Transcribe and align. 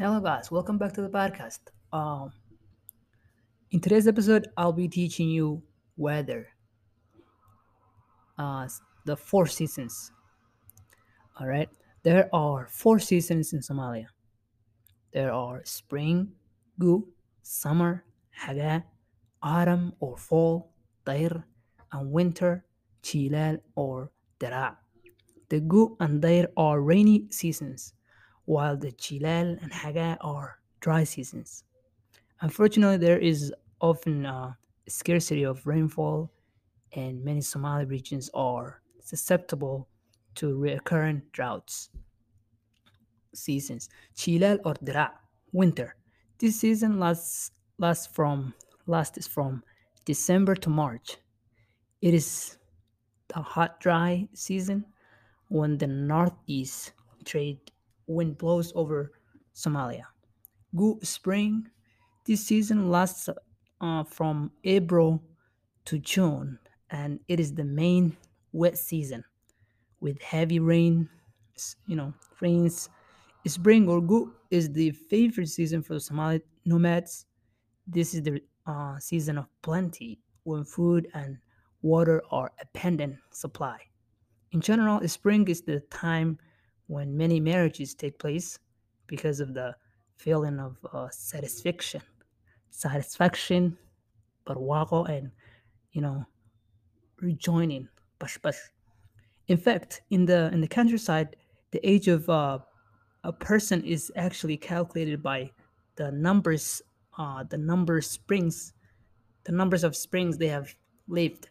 Hello, 0.00 0.18
guys. 0.18 0.50
Welcome 0.50 0.78
back 0.78 0.94
to 0.94 1.02
the 1.02 1.10
podcast. 1.10 1.58
Um, 1.92 2.32
in 3.70 3.80
today's 3.80 4.08
episode, 4.08 4.48
I'll 4.56 4.72
be 4.72 4.88
teaching 4.88 5.28
you 5.28 5.62
weather, 5.98 6.48
uh, 8.38 8.66
the 9.04 9.14
four 9.14 9.44
seasons. 9.44 10.10
All 11.38 11.46
right. 11.46 11.68
There 12.02 12.34
are 12.34 12.66
four 12.70 12.98
seasons 12.98 13.52
in 13.52 13.60
Somalia. 13.60 14.06
There 15.12 15.34
are 15.34 15.60
spring, 15.66 16.32
gu, 16.78 17.06
summer, 17.42 18.06
haga, 18.30 18.82
autumn 19.42 19.92
or 20.00 20.16
fall, 20.16 20.72
dair, 21.04 21.44
and 21.92 22.10
winter, 22.10 22.64
chilal 23.02 23.60
or 23.74 24.12
dara. 24.38 24.78
The 25.50 25.60
gu 25.60 25.98
and 26.00 26.22
dair 26.22 26.48
are 26.56 26.80
rainy 26.80 27.26
seasons, 27.28 27.92
while 28.50 28.76
the 28.76 28.90
chilal 28.90 29.56
and 29.62 29.72
haga 29.72 30.18
are 30.22 30.58
dry 30.80 31.04
seasons. 31.04 31.62
Unfortunately, 32.40 32.96
there 32.96 33.20
is 33.20 33.54
often 33.80 34.26
a 34.26 34.58
scarcity 34.88 35.44
of 35.44 35.64
rainfall, 35.68 36.28
and 36.94 37.24
many 37.24 37.40
Somali 37.40 37.84
regions 37.84 38.28
are 38.34 38.82
susceptible 39.00 39.86
to 40.34 40.58
recurrent 40.58 41.30
droughts. 41.30 41.90
Seasons 43.32 43.88
Chilal 44.16 44.58
or 44.64 44.74
Dra, 44.82 45.12
winter. 45.52 45.94
This 46.38 46.58
season 46.58 46.98
lasts 46.98 47.52
lasts 47.78 48.08
from 48.12 48.52
lasts 48.88 49.28
from 49.28 49.62
December 50.04 50.56
to 50.56 50.70
March. 50.70 51.18
It 52.02 52.14
is 52.14 52.58
the 53.28 53.42
hot, 53.42 53.78
dry 53.78 54.26
season 54.34 54.86
when 55.46 55.78
the 55.78 55.86
northeast 55.86 56.94
trade 57.24 57.60
wind 58.10 58.38
blows 58.38 58.72
over 58.74 59.12
Somalia. 59.54 60.04
Gu 60.74 60.98
spring. 61.02 61.68
This 62.26 62.46
season 62.46 62.90
lasts 62.90 63.28
uh, 63.80 64.04
from 64.04 64.52
April 64.64 65.22
to 65.86 65.98
June, 65.98 66.58
and 66.90 67.20
it 67.28 67.40
is 67.40 67.54
the 67.54 67.64
main 67.64 68.16
wet 68.52 68.76
season 68.78 69.24
with 70.00 70.20
heavy 70.22 70.60
rain. 70.60 71.08
You 71.86 71.96
know, 71.96 72.14
rains. 72.40 72.88
Spring 73.46 73.88
or 73.88 74.02
Gu 74.02 74.34
is 74.50 74.70
the 74.72 74.90
favorite 74.90 75.48
season 75.48 75.82
for 75.82 75.94
the 75.94 76.00
Somali 76.00 76.42
nomads. 76.66 77.26
This 77.86 78.14
is 78.14 78.22
the 78.22 78.42
uh, 78.66 78.98
season 78.98 79.38
of 79.38 79.46
plenty 79.62 80.20
when 80.44 80.64
food 80.64 81.08
and 81.14 81.38
water 81.82 82.22
are 82.30 82.52
abundant 82.60 83.16
supply. 83.30 83.78
In 84.52 84.60
general, 84.60 85.06
spring 85.08 85.48
is 85.48 85.62
the 85.62 85.80
time 85.90 86.38
when 86.90 87.16
many 87.16 87.38
marriages 87.38 87.94
take 87.94 88.18
place 88.18 88.58
because 89.06 89.38
of 89.38 89.54
the 89.54 89.72
feeling 90.16 90.58
of 90.58 90.76
uh, 90.92 91.08
satisfaction, 91.10 92.02
satisfaction, 92.70 93.78
barwaco, 94.44 95.08
and 95.08 95.30
you 95.92 96.00
know, 96.00 96.26
rejoining, 97.20 97.88
bash 98.18 98.38
bash. 98.38 98.58
In 99.46 99.56
fact, 99.56 100.02
in 100.10 100.26
the 100.26 100.50
in 100.52 100.60
the 100.60 100.66
countryside, 100.66 101.36
the 101.70 101.80
age 101.88 102.08
of 102.08 102.28
uh, 102.28 102.58
a 103.22 103.32
person 103.32 103.84
is 103.84 104.10
actually 104.16 104.56
calculated 104.56 105.22
by 105.22 105.52
the 105.94 106.10
numbers, 106.10 106.82
uh, 107.16 107.44
the 107.44 107.58
number 107.58 108.00
springs, 108.00 108.72
the 109.44 109.52
numbers 109.52 109.84
of 109.84 109.94
springs 109.94 110.38
they 110.38 110.48
have 110.48 110.74
lived. 111.06 111.50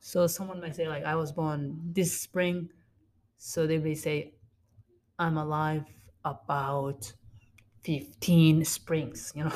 So 0.00 0.26
someone 0.26 0.60
might 0.60 0.74
say 0.74 0.88
like, 0.88 1.04
I 1.04 1.14
was 1.14 1.30
born 1.30 1.78
this 1.92 2.20
spring, 2.20 2.68
so 3.44 3.66
they 3.66 3.78
may 3.78 3.96
say 3.96 4.34
I'm 5.18 5.36
alive 5.36 5.82
about 6.24 7.12
15 7.82 8.64
springs, 8.64 9.32
you 9.34 9.42
know, 9.42 9.52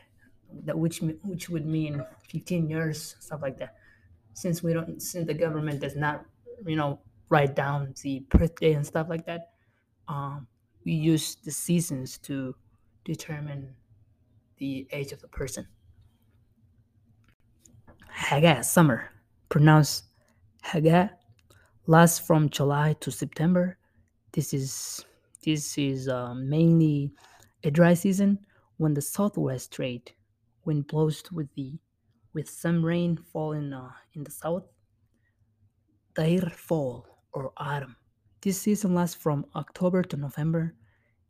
that 0.64 0.76
which 0.76 1.00
which 1.22 1.48
would 1.48 1.64
mean 1.64 2.04
15 2.28 2.68
years, 2.68 3.14
stuff 3.20 3.40
like 3.40 3.56
that. 3.58 3.76
Since 4.34 4.64
we 4.64 4.72
don't, 4.72 5.00
since 5.00 5.28
the 5.28 5.34
government 5.34 5.80
does 5.80 5.94
not, 5.94 6.24
you 6.66 6.74
know, 6.74 6.98
write 7.28 7.54
down 7.54 7.94
the 8.02 8.26
birthday 8.28 8.72
and 8.72 8.84
stuff 8.84 9.06
like 9.08 9.24
that, 9.26 9.52
um, 10.08 10.48
we 10.84 10.92
use 10.92 11.36
the 11.36 11.52
seasons 11.52 12.18
to 12.18 12.56
determine 13.04 13.76
the 14.56 14.88
age 14.90 15.12
of 15.12 15.20
the 15.20 15.28
person. 15.28 15.68
Haga, 18.08 18.64
summer, 18.64 19.12
pronounced 19.48 20.06
Haga, 20.62 21.17
lasts 21.88 22.18
from 22.18 22.50
July 22.50 22.94
to 23.00 23.10
September. 23.10 23.78
This 24.32 24.52
is 24.52 25.04
this 25.42 25.78
is 25.78 26.06
uh, 26.06 26.34
mainly 26.34 27.10
a 27.64 27.70
dry 27.70 27.94
season 27.94 28.38
when 28.76 28.92
the 28.92 29.00
southwest 29.00 29.72
trade 29.72 30.12
wind 30.64 30.86
blows 30.86 31.22
with 31.32 31.48
the 31.54 31.80
with 32.34 32.48
some 32.48 32.84
rain 32.84 33.18
falling 33.32 33.72
uh, 33.72 33.90
in 34.12 34.22
the 34.22 34.30
south. 34.30 34.64
Dair 36.14 36.52
fall 36.54 37.06
or 37.32 37.52
autumn. 37.56 37.96
This 38.42 38.60
season 38.60 38.94
lasts 38.94 39.16
from 39.16 39.46
October 39.56 40.02
to 40.02 40.16
November. 40.16 40.74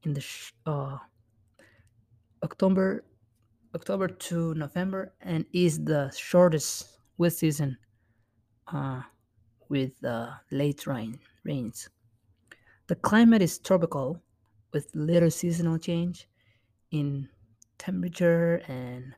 In 0.02 0.12
the 0.12 0.20
sh- 0.20 0.52
uh, 0.66 0.98
October 2.42 3.04
October 3.74 4.08
to 4.08 4.54
November 4.54 5.14
and 5.20 5.44
is 5.52 5.84
the 5.84 6.10
shortest 6.16 6.98
wet 7.16 7.32
season 7.32 7.76
uh, 8.72 9.02
with 9.68 10.02
uh, 10.04 10.32
late 10.50 10.86
rain 10.86 11.18
rains. 11.44 11.88
The 12.86 12.96
climate 12.96 13.42
is 13.42 13.58
tropical 13.58 14.22
with 14.72 14.94
little 14.94 15.30
seasonal 15.30 15.78
change 15.78 16.28
in 16.90 17.28
temperature 17.78 18.62
and 18.68 19.14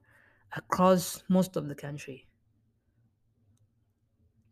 across 0.56 1.22
most 1.28 1.56
of 1.56 1.68
the 1.68 1.74
country. 1.74 2.26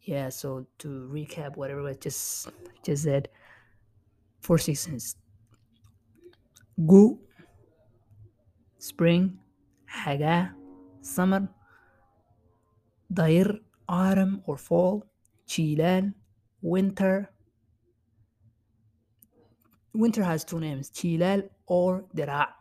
Yeah, 0.03 0.31
so 0.31 0.67
to 0.79 0.89
recap 1.13 1.57
whatever 1.57 1.87
I 1.87 1.93
just 1.95 2.49
just 2.83 3.03
said, 3.03 3.29
four 4.41 4.59
seasons: 4.59 5.17
Gu, 6.87 7.19
spring, 8.79 9.39
Haga, 9.87 10.55
summer, 11.01 11.49
Dair, 13.13 13.59
autumn 13.87 14.43
or 14.47 14.57
fall, 14.57 15.05
Chilal, 15.49 16.13
winter. 16.61 17.31
Winter 19.95 20.23
has 20.23 20.45
two 20.45 20.61
names: 20.61 20.91
Chilal 20.91 21.49
or 21.67 22.05
Dera. 22.15 22.55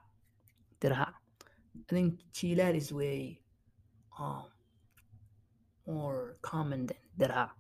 Dera. 0.80 1.14
I 1.14 1.94
think 1.94 2.20
Chilal 2.34 2.76
is 2.76 2.94
way 2.94 3.42
um, 4.18 4.46
more 5.86 6.36
common 6.42 6.88
than 6.88 6.98
Dera. 7.18 7.52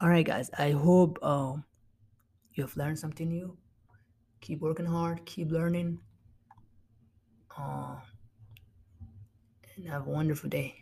All 0.00 0.08
right, 0.08 0.26
guys. 0.26 0.50
I 0.58 0.72
hope 0.72 1.18
um, 1.22 1.64
you 2.54 2.64
have 2.64 2.76
learned 2.76 2.98
something 2.98 3.28
new. 3.28 3.56
Keep 4.40 4.60
working 4.60 4.86
hard. 4.86 5.24
Keep 5.24 5.50
learning. 5.50 5.98
Uh, 7.56 7.96
and 9.76 9.88
have 9.88 10.06
a 10.06 10.10
wonderful 10.10 10.50
day. 10.50 10.81